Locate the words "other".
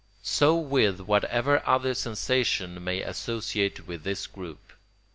1.63-1.93